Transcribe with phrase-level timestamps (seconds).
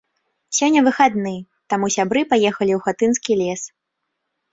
[0.59, 1.33] Сёння выхадны,
[1.73, 3.61] таму сябры паехалі у хатынскі лес.